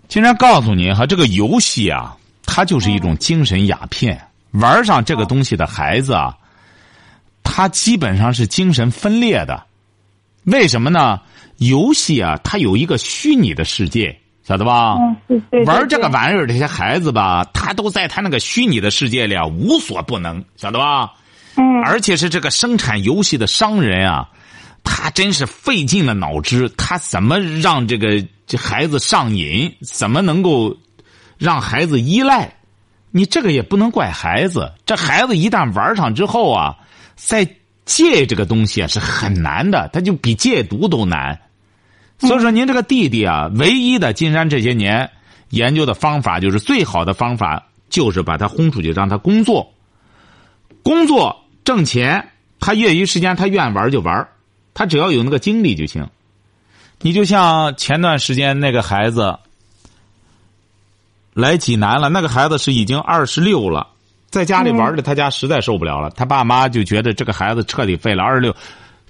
[0.09, 4.21] 经常告诉你哈，这个游戏啊，它就是一种精神鸦片。
[4.53, 6.37] 玩上这个东西的孩子啊，
[7.43, 9.65] 他基本上是精神分裂的。
[10.45, 11.21] 为什么呢？
[11.57, 14.95] 游戏啊，它有一个虚拟的世界，晓得吧？
[15.67, 21.13] 玩这个玩意儿，这些孩子吧，他都在他那个虚拟的世界里啊，无所不能，晓得吧？
[21.57, 21.83] 嗯。
[21.85, 24.29] 而且是这个生产游戏的商人啊，
[24.85, 28.25] 他真是费尽了脑汁，他怎么让这个？
[28.47, 30.77] 这孩子上瘾，怎么能够
[31.39, 32.55] 让孩子依赖？
[33.11, 34.71] 你这个也不能怪孩子。
[34.85, 36.77] 这孩子一旦玩上之后啊，
[37.17, 37.49] 再
[37.87, 41.41] 戒这个东西啊是很难的，他就比戒毒都难。
[42.19, 45.11] 所以说，您这个弟弟啊，唯一的金山这些年
[45.49, 49.73] 研究的方法，就是最好的方法，就是把他轰出去，让他工作，
[50.83, 52.29] 工作挣钱。
[52.61, 54.29] 他业余时间他愿玩就玩，
[54.75, 56.07] 他只要有那个精力就行。
[57.01, 59.39] 你就像前段时间那个孩子
[61.33, 63.89] 来济南了，那个孩子是已经二十六了，
[64.31, 68.23] 在家里玩的，他家实在受不了了，他爸妈就觉得这个孩子彻底废了。
[68.23, 68.55] 二十六，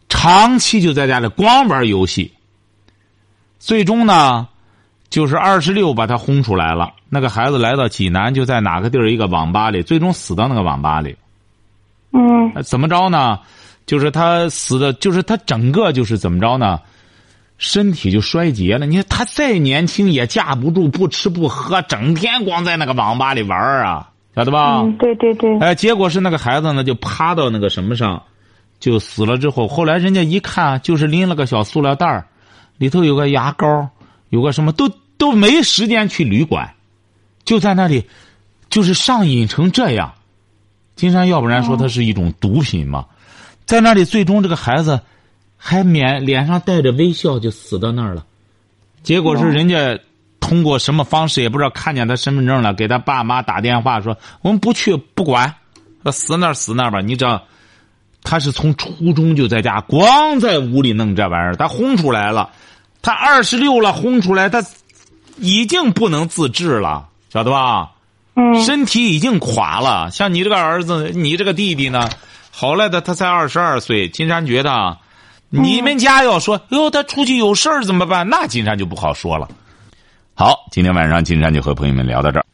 [0.09, 2.33] 长期就在家里光玩游戏，
[3.59, 4.49] 最终呢，
[5.09, 6.95] 就是二十六把他轰出来了。
[7.09, 11.15] 那个孩子来到济南，就在哪个地儿一个网吧里，最终死到那个网吧里。
[12.11, 13.39] 嗯，怎么着呢？
[13.87, 16.81] 就是他死的，就是他整个就是怎么着呢？
[17.57, 18.85] 身体就衰竭了。
[18.85, 24.81] 你看他再年轻也架不住不吃不喝，整天光在那个网吧里玩啊，晓得吧？
[24.83, 25.59] 嗯，对对对。
[25.61, 28.21] 哎，结果是那个孩子呢，就趴到那个什么上，
[28.81, 29.39] 就死了。
[29.39, 32.27] 之后，后来人家一看，就是拎了个小塑料袋儿，
[32.77, 33.89] 里头有个牙膏，
[34.31, 36.75] 有个什么，都都没时间去旅馆，
[37.45, 38.05] 就在那里，
[38.69, 40.13] 就是上瘾成这样。
[40.97, 43.07] 金山，要不然说它是一种毒品嘛，
[43.67, 45.01] 在那里，最终这个孩子。
[45.67, 48.27] 还面脸上带着微笑就死到那儿了，
[49.03, 49.99] 结果是人家
[50.39, 55.55] 通过什么方式也不知道看见他身份证了，给他爸妈打电话说我们不去不管，
[56.13, 57.01] 死那儿死那儿吧。
[57.01, 57.45] 你知道，
[58.23, 62.51] 他是从初中就在家光在屋里弄这玩意儿，他轰出来了，
[63.01, 64.63] 他二十六了轰出来，他
[65.39, 67.93] 已经不能自制了，晓得吧？
[68.35, 70.11] 嗯，身体已经垮了。
[70.11, 72.11] 像你这个儿子，你这个弟弟呢，
[72.57, 74.99] 好赖的他才二十二岁，金山觉得。
[75.49, 78.29] 你们家要说哟，他出去有事儿怎么办？
[78.29, 79.49] 那金山就不好说了。
[80.35, 82.47] 好，今天晚上金山就和朋友们聊到这儿。